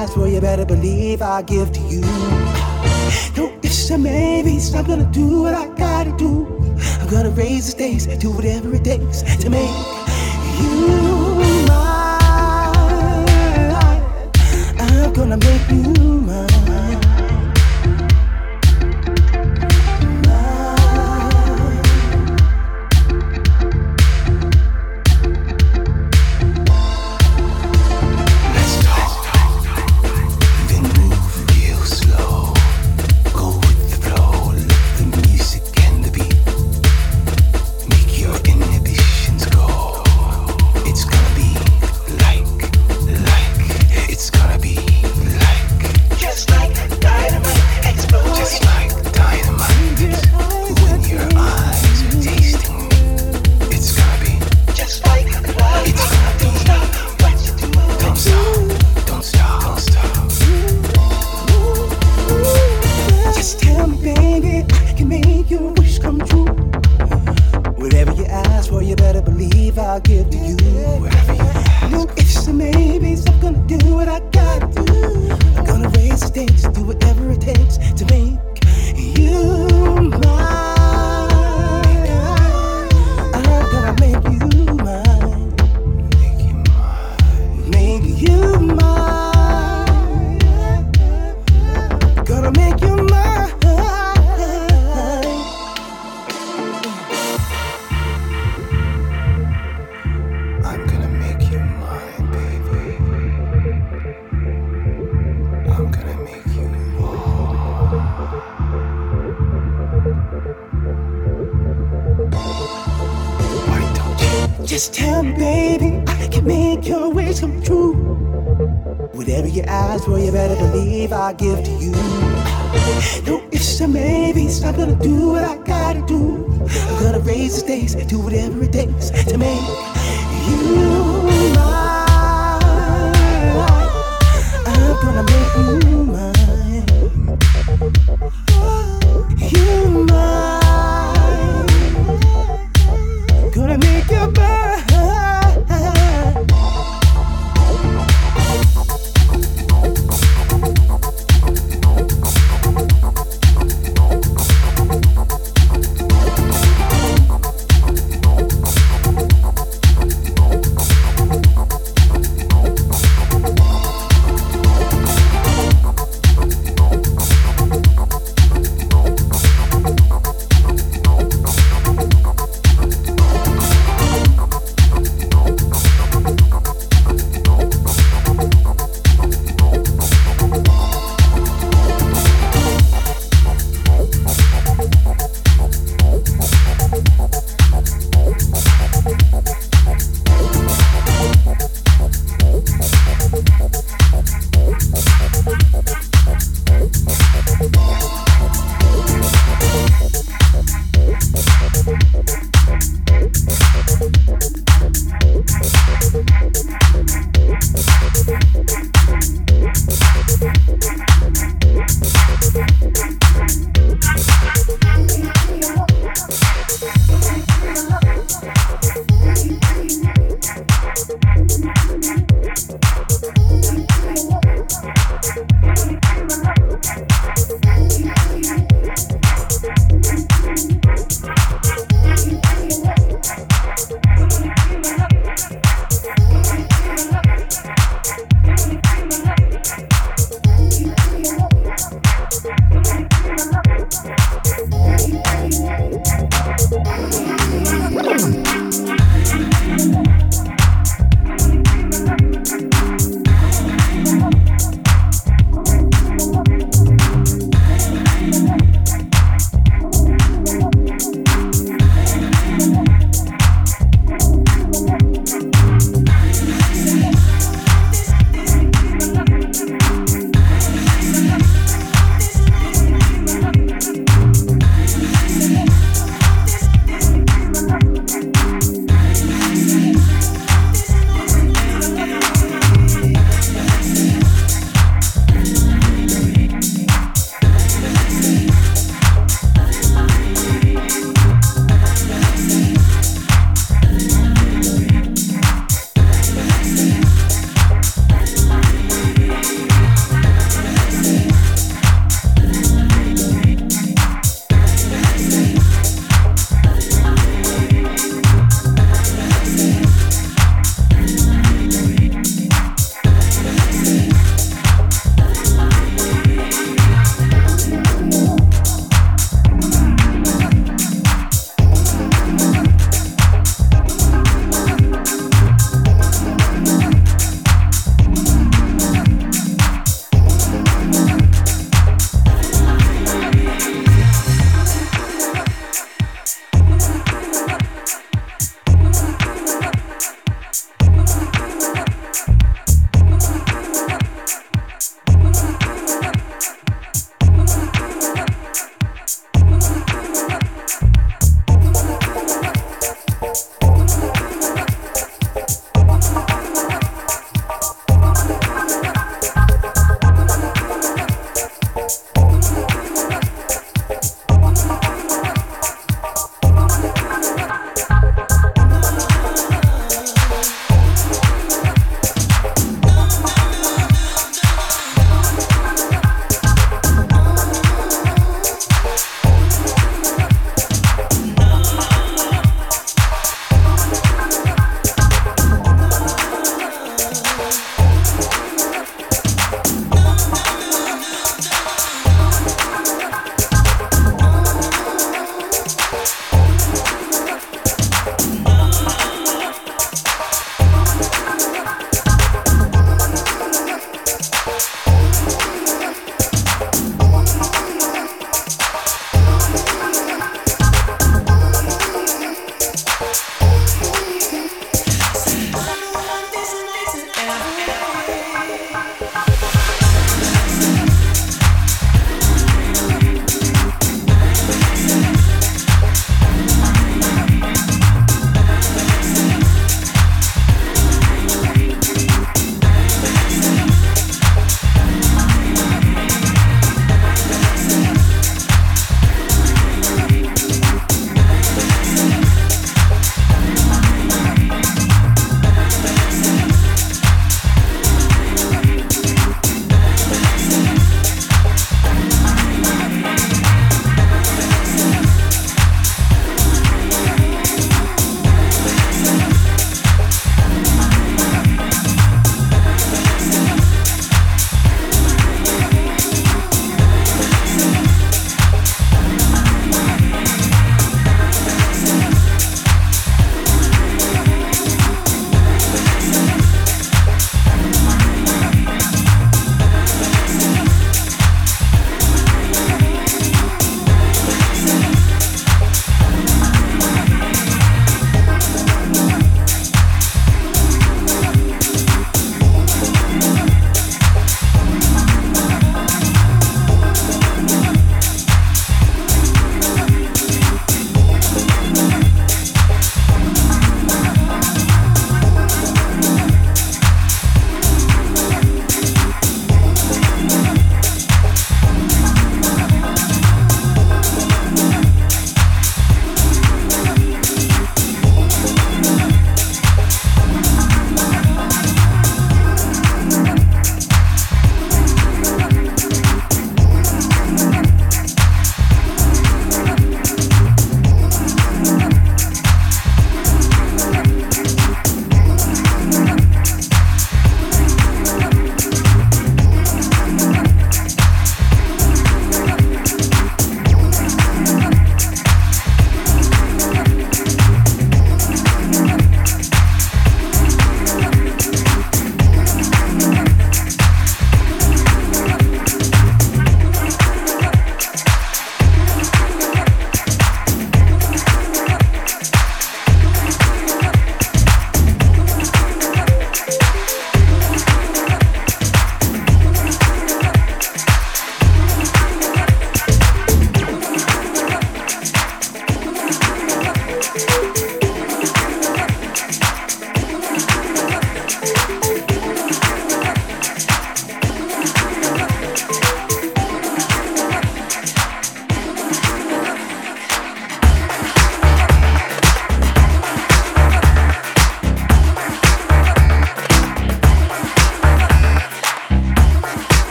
[0.00, 2.00] that's well, you better believe I give to you.
[3.36, 6.46] No ifs or maybes, I'm gonna do what I gotta do.
[7.00, 9.68] I'm gonna raise the stakes, do whatever it takes to make
[10.58, 10.78] you
[11.68, 12.20] mine.
[14.78, 15.92] I'm gonna make you
[16.28, 16.89] mine.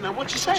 [0.00, 0.52] Now, what you say,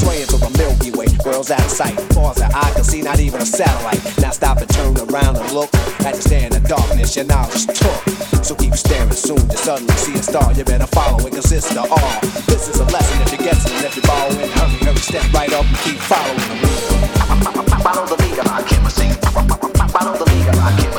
[0.00, 1.06] straying through the Milky Way.
[1.24, 4.00] World's out of sight, far as eye can see, not even a satellite.
[4.18, 5.68] Now stop and turn around and look
[6.08, 8.00] at the stand in the darkness your knowledge took.
[8.42, 10.52] So keep staring, soon you suddenly see a star.
[10.52, 12.14] You better follow it, cause it's the R.
[12.48, 14.08] This is a lesson if you get it, and if you're
[14.40, 16.70] it, hurry, hurry, step right up and keep following the.
[17.84, 18.80] Follow the leader, I can't
[19.90, 20.89] Follow the leader, I can't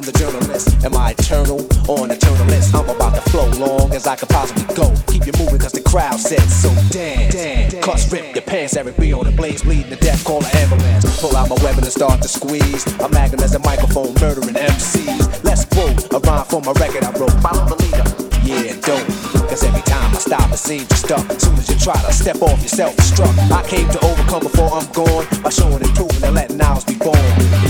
[0.00, 0.82] I'm the journalist.
[0.82, 2.72] Am I eternal or an eternalist?
[2.72, 4.88] I'm about to flow long as I can possibly go.
[5.08, 6.72] Keep you moving cause the crowd said so.
[6.88, 7.82] Damn, damn.
[7.82, 8.78] cuss, rip your pants.
[8.78, 11.04] every beat on the blades, bleeding to death, call an ambulance.
[11.20, 12.88] Pull out my weapon and start to squeeze.
[12.98, 15.44] I'm acting as a microphone, murdering MCs.
[15.44, 17.36] Let's quote a rhyme for my record I wrote.
[17.44, 18.00] Follow the leader
[18.40, 19.04] yeah, dope.
[19.52, 21.28] Cause every time I stop, it seems you're stuck.
[21.28, 23.36] As soon as you try to step off, yourself self struck.
[23.52, 26.96] I came to overcome before I'm gone by showing and proving and letting ours be
[26.96, 27.18] born.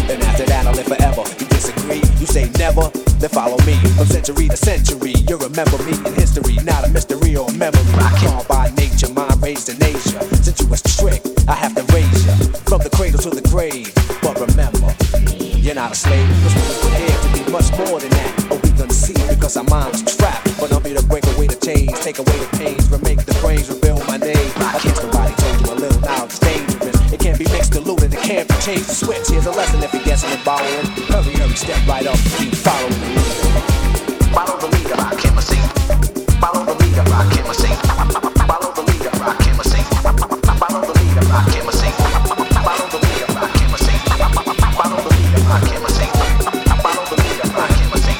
[0.07, 1.39] And after that, I live forever
[2.61, 3.74] never, then follow me.
[3.97, 7.81] From century to century, you remember me in history, not a mystery or memory.
[8.20, 10.20] Called by nature, mind raised in Asia.
[10.45, 13.89] Since you was trick, I have to raise you from the cradle to the grave.
[14.20, 14.93] But remember,
[15.57, 16.28] you're not a slave.
[16.45, 18.32] Cause we were here to be much more than that.
[18.53, 20.45] Or we see because our minds trapped.
[20.61, 23.73] But I'm here to break away the chains, take away the pains, remake the frames,
[23.73, 24.53] rebuild my name.
[24.61, 27.12] I can't somebody told you a little now it's dangerous.
[27.12, 28.91] It can't be mixed, diluted, it can't be changed.
[28.91, 31.10] Switch, here's a lesson if you're guessing and borrowing.
[31.51, 33.60] Hurry, step right up, keep following the leader.
[34.31, 35.59] Follow the leader, I can't see.
[36.39, 37.74] Follow the leader, I can't see.
[38.47, 39.82] Follow the leader, I can't see.
[40.55, 41.90] Follow the leader, I can't see.
[42.62, 43.98] Follow the leader, I can't see.
[44.78, 46.09] Follow the leader, I can't see.
[46.78, 48.16] Follow the leader, I can't see.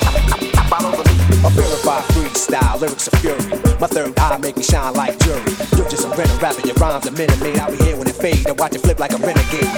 [0.67, 1.47] Follow the leader.
[1.47, 3.47] A verified freestyle, lyrics of fury.
[3.79, 5.55] My third eye make me shine like jury.
[5.79, 7.59] You're just a rental rapping your rhymes a minute made.
[7.59, 9.70] I'll be here when it fade and watch it flip like a renegade.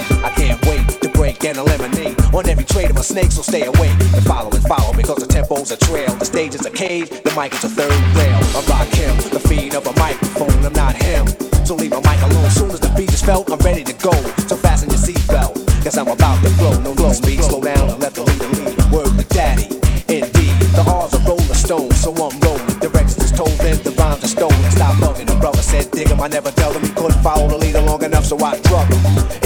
[2.35, 5.27] On every trade of a snake, so stay away and follow and follow because the
[5.27, 6.09] tempo's a trail.
[6.15, 8.37] The stage is a cage, the mic is a third rail.
[8.57, 10.65] I rock him, the feed of a microphone.
[10.65, 11.27] I'm not him,
[11.65, 12.49] so leave my mic alone.
[12.49, 14.13] Soon as the beat is felt, I'm ready to go.
[14.47, 15.53] So fasten your seatbelt,
[15.83, 16.79] cause I'm about to flow.
[16.81, 18.91] No low speed, slow down and let the leader lead.
[18.91, 19.69] Word to daddy,
[20.09, 20.57] indeed.
[20.73, 22.79] The R's are rolling stones, so I'm rolling.
[22.79, 24.71] Directions is told, then the rhymes are stolen.
[24.71, 25.27] Stop bugging.
[25.27, 26.19] The brother said, dig him.
[26.19, 29.42] I never tell him he couldn't follow the leader long enough, so I drug him.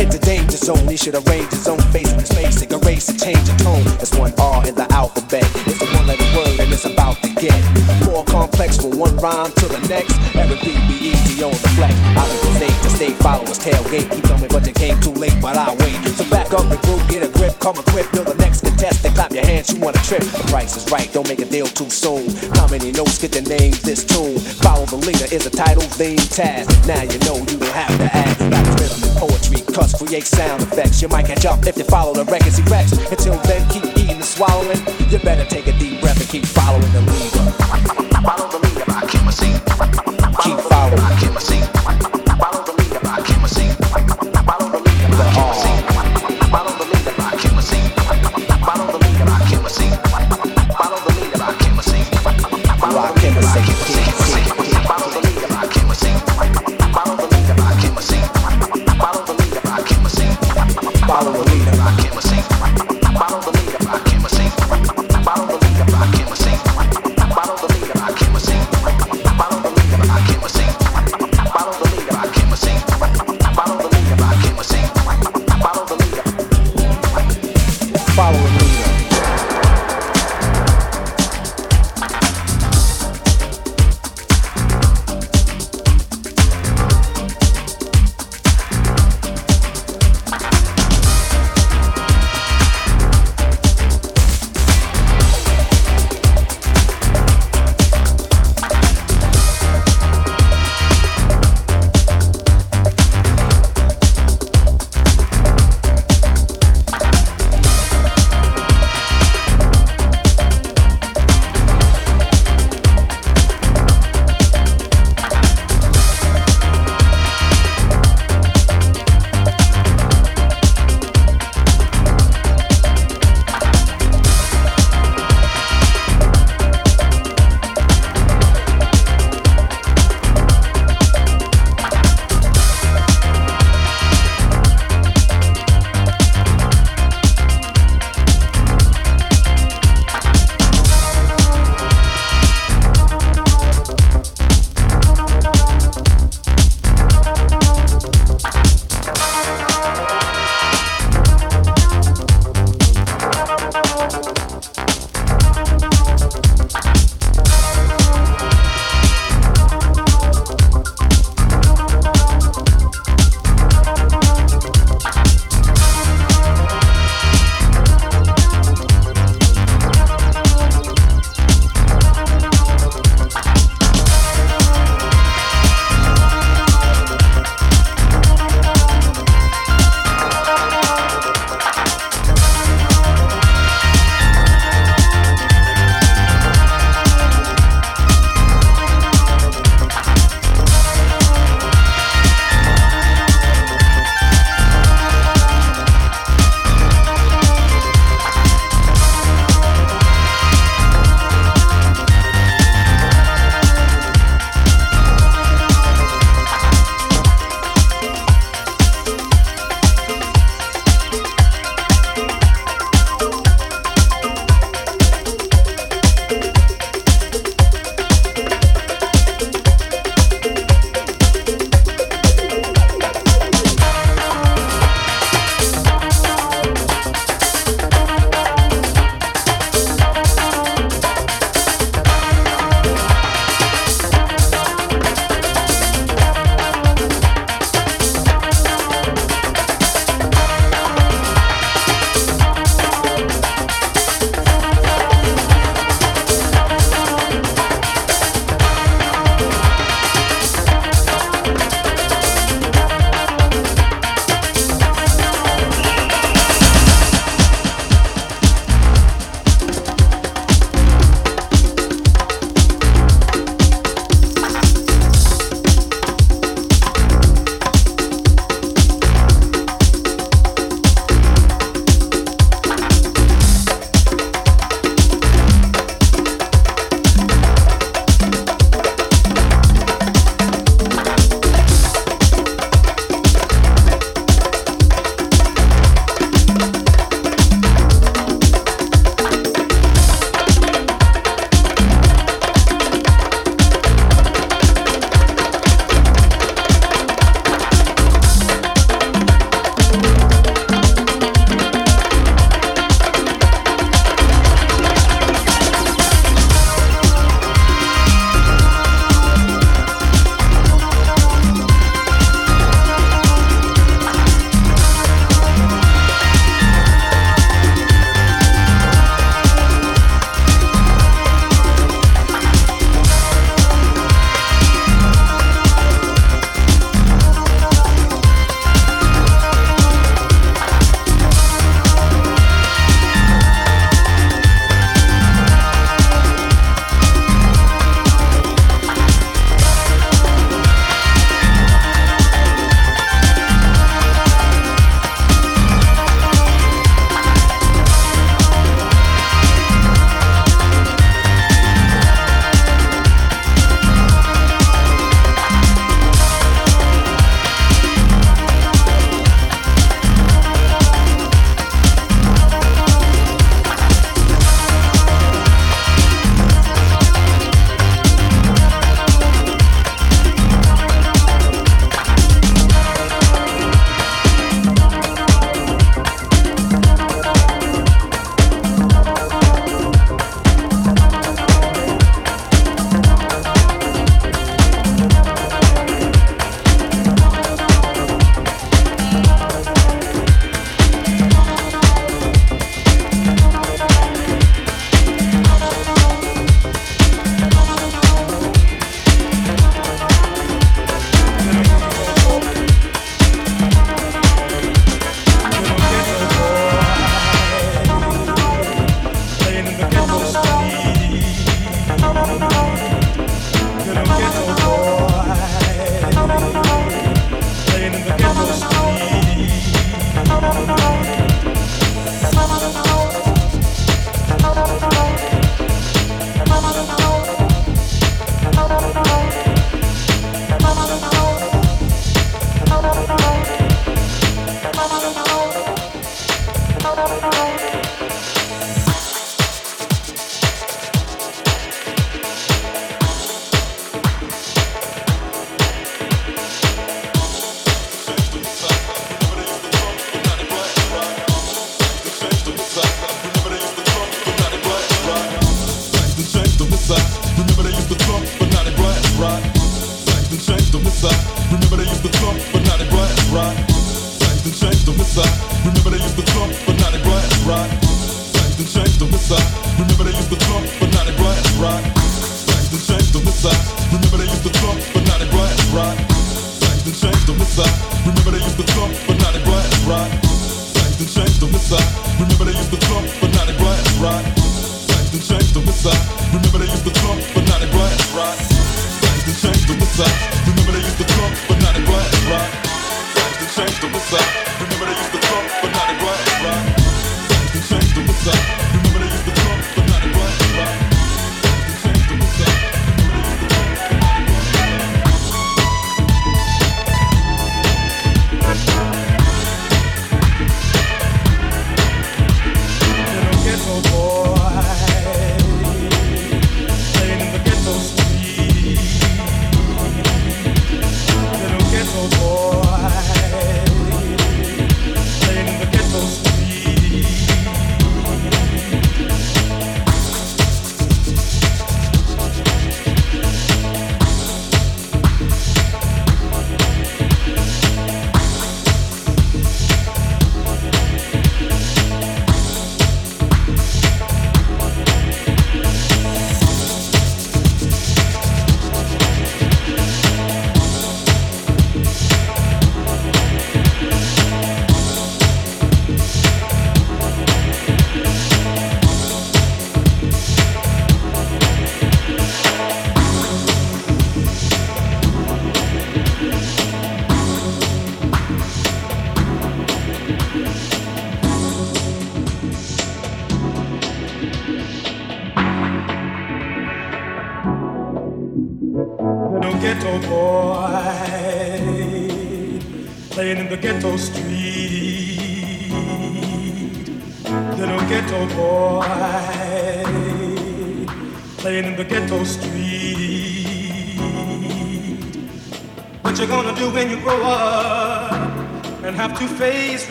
[0.67, 2.73] Zone, he should arrange his own face in his basic.
[2.73, 3.87] Erase and change the tone.
[4.01, 5.49] It's one R in the alphabet.
[5.65, 7.55] It's a one letter word, and it's about to get
[8.05, 10.19] more complex from one rhyme to the next.
[10.35, 12.46] Every beat be easy on the flex.
[13.27, 14.07] I was from state to state, follow his tailgate.
[14.15, 15.95] Keep coming, but you came too late, but I wait.
[16.15, 18.15] So back up the group, get a grip, come equipped.
[18.15, 19.15] You're the next contestant.
[19.15, 20.23] Clap your hands, you want a trip.
[20.23, 22.29] The price is right, don't make a deal too soon.
[22.55, 24.39] How many notes get the name this tune?
[24.63, 26.71] Follow the leader is a title theme task.
[26.87, 28.39] Now you know you don't have to act.
[28.47, 31.01] Rap rhythm and poetry, cuts create sound effects.
[31.01, 32.91] You might catch up if you follow the records he wrecks.
[33.11, 34.79] Until then, keep eating and swallowing.
[35.11, 37.26] You better take a deep breath and keep following the leader.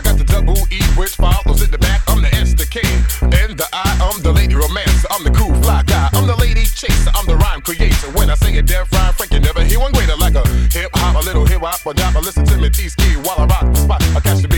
[0.00, 2.00] I got the double E, which follows in the back.
[2.08, 2.80] I'm the S, the K,
[3.20, 3.84] and the I.
[4.00, 5.06] I'm the lady romancer.
[5.12, 6.08] I'm the cool fly guy.
[6.14, 7.12] I'm the lady chaser.
[7.12, 8.08] I'm the rhyme creator.
[8.16, 10.16] When I say a def rhyme, Frank, you never hear one greater.
[10.16, 12.16] Like a hip hop, a little hip hop, a drop.
[12.24, 14.00] Listen to me, T-Ski, while I rock the spot.
[14.16, 14.48] I catch the